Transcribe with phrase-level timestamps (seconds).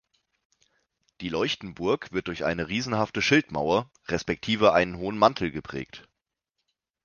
[1.21, 6.07] Die Leuchtenburg wird durch eine riesenhafte Schildmauer respektive einen hohen Mantel geprägt.